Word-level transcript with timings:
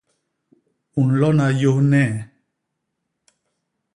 U 0.99 1.01
nlona 1.07 1.47
yônhe? 1.61 2.05